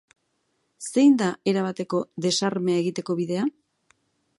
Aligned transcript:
Zein 0.93 1.19
da 1.21 1.27
erabateko 1.53 2.01
desarmea 2.27 2.85
egiteko 2.87 3.21
bidea? 3.23 3.51